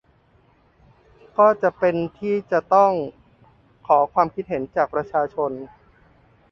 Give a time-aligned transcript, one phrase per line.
[1.37, 2.91] ก็จะเป็นที่จะต้อง
[3.87, 5.51] ขอความคิดเห็นจากประชาชน